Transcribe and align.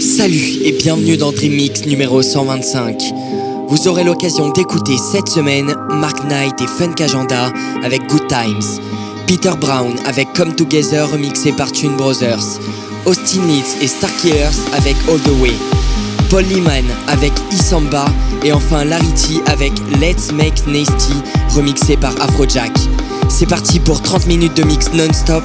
Salut 0.00 0.58
et 0.64 0.72
bienvenue 0.72 1.16
dans 1.16 1.30
Dream 1.30 1.52
Mix 1.54 1.86
numéro 1.86 2.22
125. 2.22 3.00
Vous 3.68 3.86
aurez 3.86 4.02
l'occasion 4.02 4.50
d'écouter 4.50 4.96
cette 4.96 5.28
semaine 5.28 5.76
Mark 5.90 6.24
Knight 6.24 6.60
et 6.60 6.66
Funk 6.66 6.94
Agenda 7.00 7.52
avec 7.84 8.04
Good 8.08 8.26
Times, 8.26 8.80
Peter 9.28 9.52
Brown 9.60 9.94
avec 10.06 10.32
Come 10.32 10.56
Together 10.56 11.08
remixé 11.08 11.52
par 11.52 11.70
Tune 11.70 11.96
Brothers, 11.96 12.58
Austin 13.06 13.46
Leeds 13.46 13.76
et 13.80 13.86
Starkillers 13.86 14.56
avec 14.76 14.96
All 15.08 15.20
the 15.20 15.40
Way, 15.40 15.52
Paul 16.30 16.44
Liman 16.44 16.84
avec 17.06 17.32
Isamba 17.52 18.06
et 18.42 18.52
enfin 18.52 18.84
Larity 18.84 19.40
avec 19.46 19.72
Let's 20.00 20.32
Make 20.32 20.66
Nasty 20.66 21.14
remixé 21.54 21.96
par 21.96 22.12
Afrojack. 22.20 22.72
C'est 23.28 23.48
parti 23.48 23.78
pour 23.78 24.02
30 24.02 24.26
minutes 24.26 24.56
de 24.56 24.64
mix 24.64 24.92
non-stop. 24.92 25.44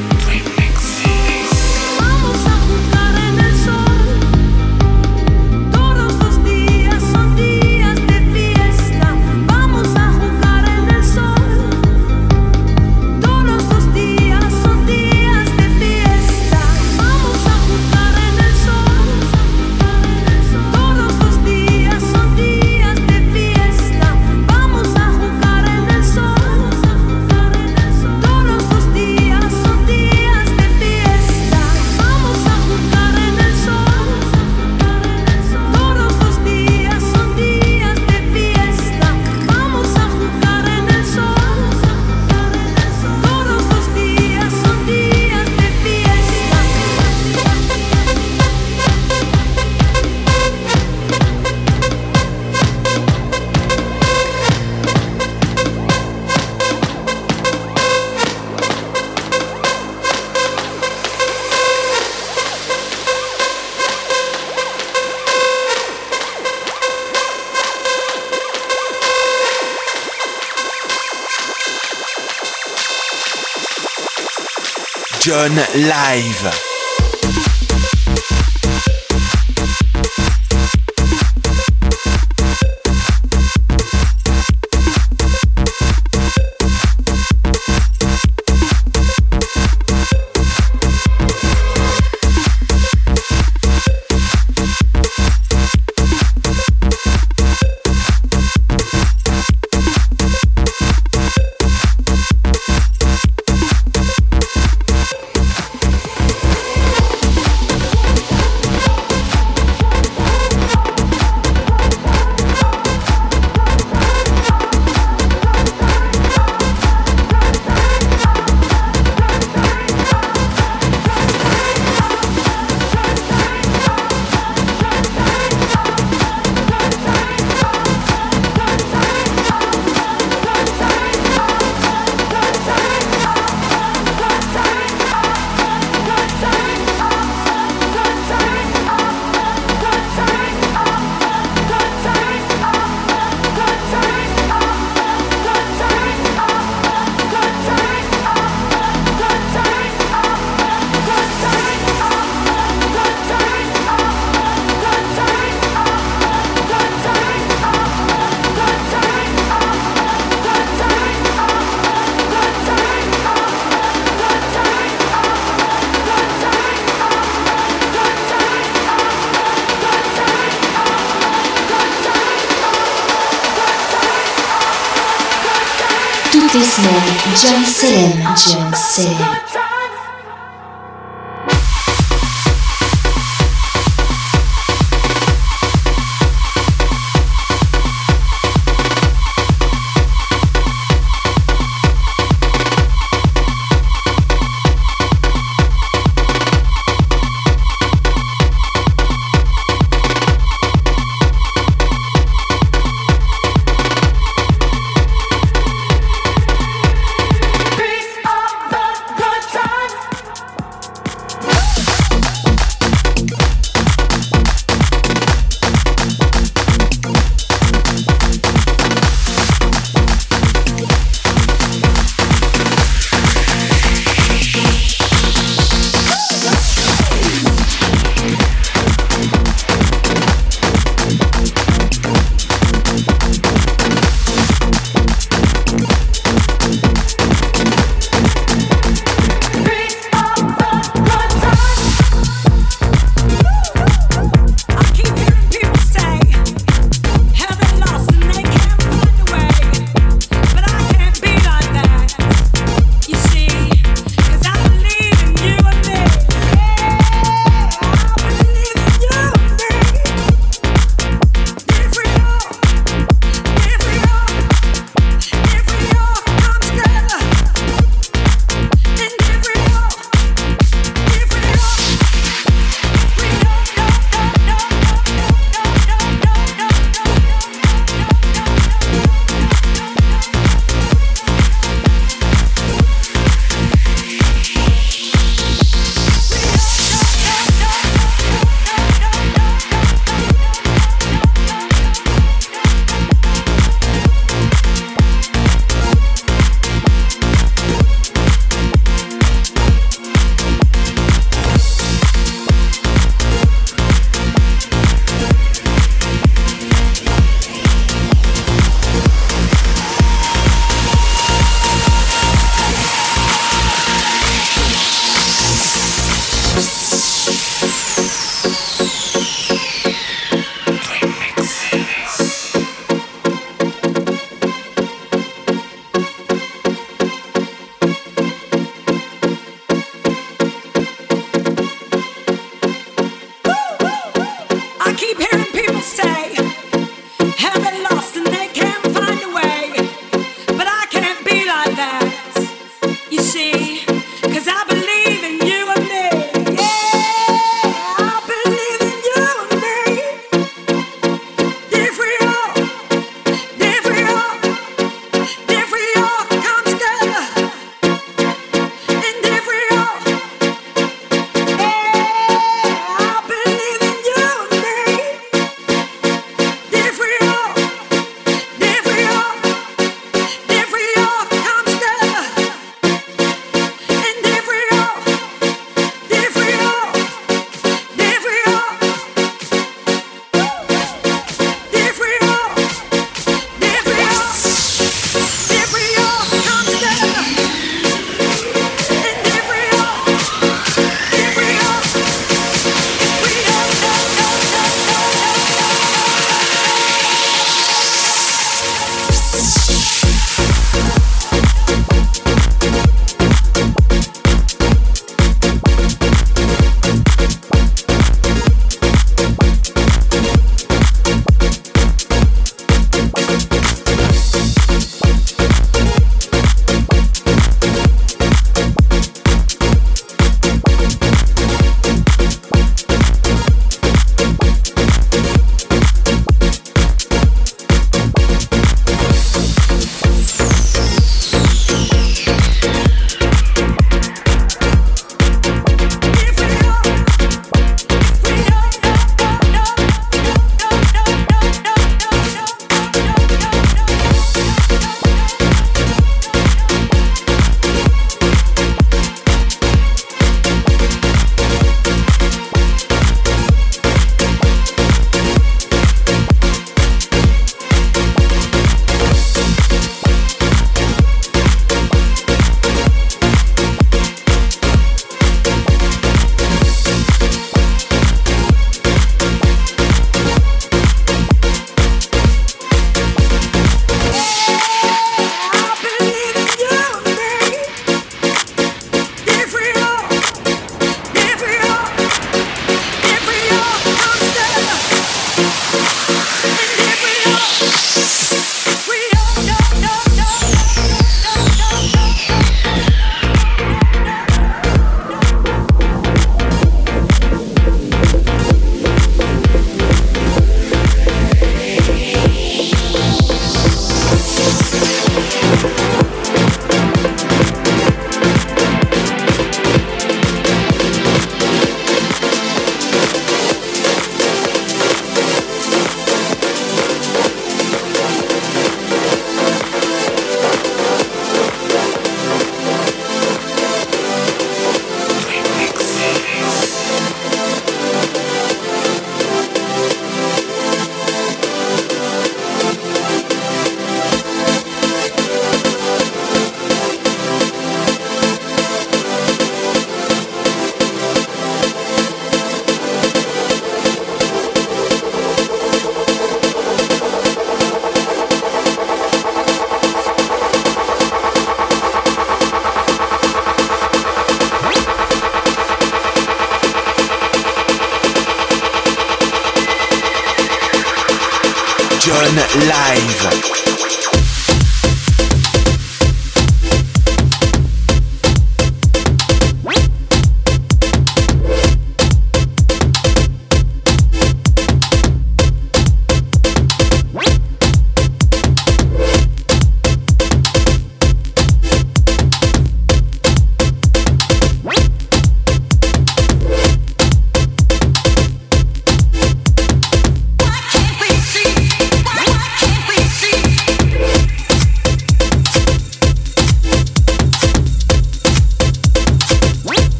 Live. 75.49 76.70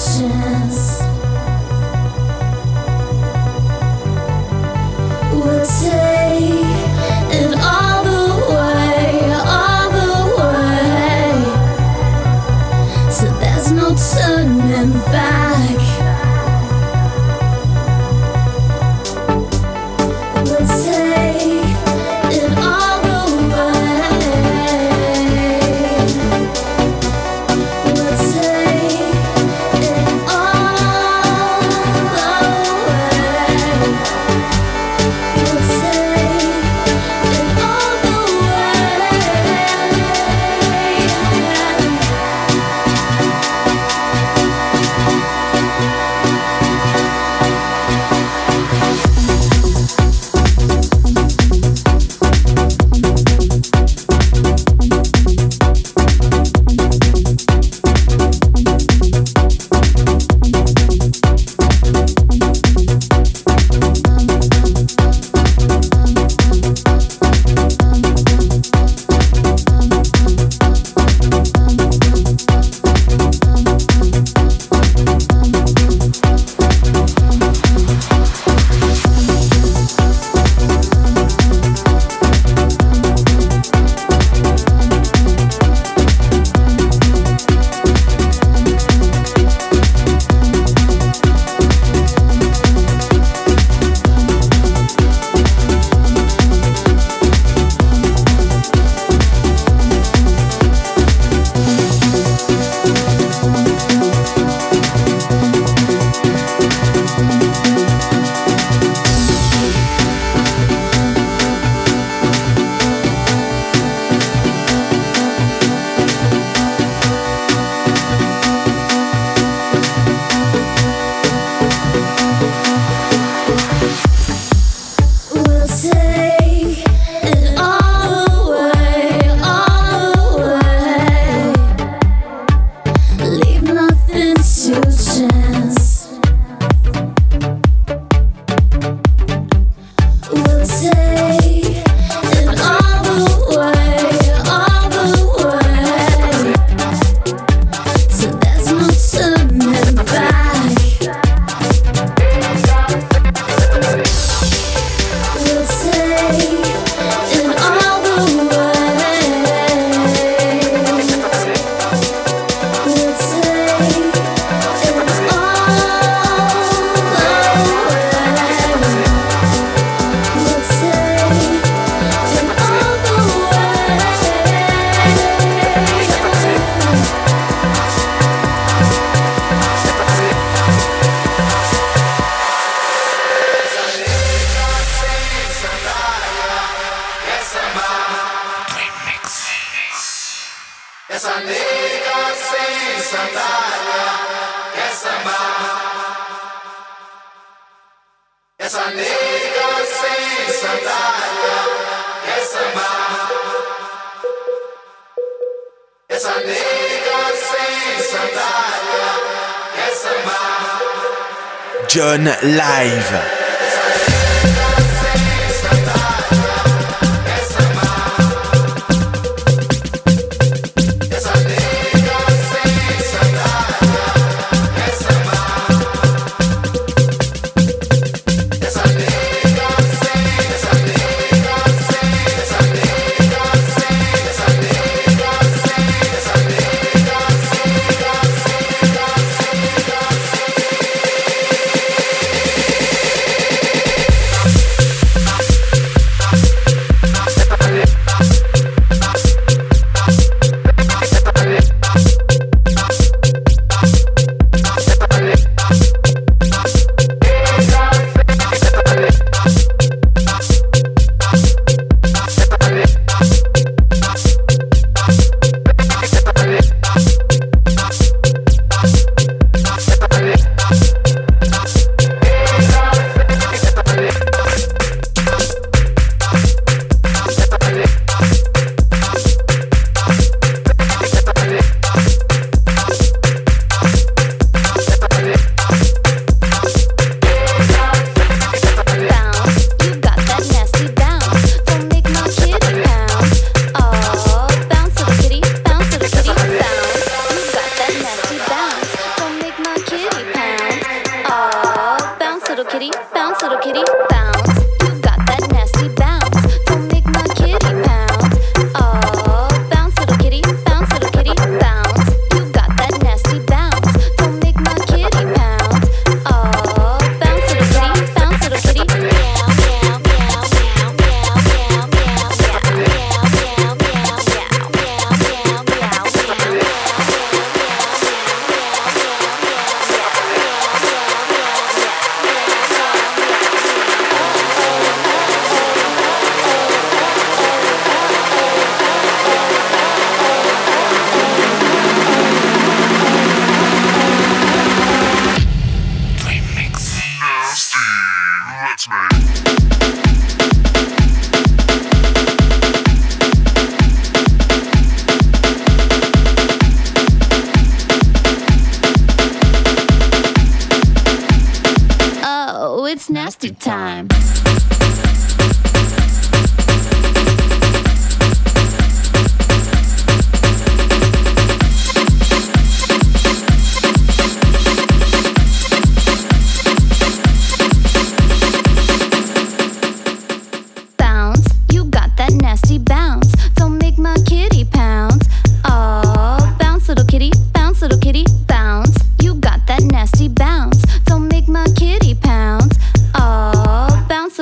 conscience. 0.00 1.09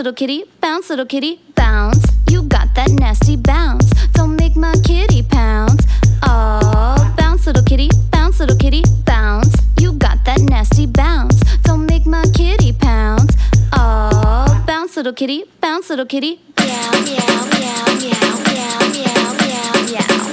Little 0.08 0.16
kitty, 0.16 0.44
bounce. 0.62 0.88
Little 0.88 1.04
kitty, 1.04 1.38
bounce. 1.54 2.02
You 2.30 2.42
got 2.44 2.74
that 2.76 2.88
nasty 2.92 3.36
bounce. 3.36 3.90
Don't 4.14 4.36
make 4.36 4.56
my 4.56 4.72
kitty 4.82 5.22
pounce. 5.22 5.84
Oh, 6.22 7.14
bounce, 7.18 7.46
little 7.46 7.62
kitty, 7.62 7.90
bounce, 8.10 8.40
little 8.40 8.56
kitty, 8.56 8.82
bounce. 9.04 9.52
You 9.78 9.92
got 9.92 10.24
that 10.24 10.40
nasty 10.40 10.86
bounce. 10.86 11.38
Don't 11.62 11.84
make 11.84 12.06
my 12.06 12.24
kitty 12.34 12.72
pounce. 12.72 13.36
Oh, 13.74 14.64
bounce, 14.66 14.96
little 14.96 15.12
kitty, 15.12 15.44
bounce, 15.60 15.90
little 15.90 16.06
kitty. 16.06 16.40
Meow, 16.58 16.90
meow, 17.04 17.44
meow, 17.52 17.84
meow, 18.00 18.32
meow, 18.32 18.64
meow, 18.64 18.96
meow, 18.96 19.36
meow, 19.36 19.76
meow, 19.78 20.08
meow, 20.08 20.24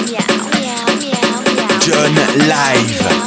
meow, 0.00 0.40
meow, 1.10 1.44
meow, 1.84 2.48
Live. 2.48 3.19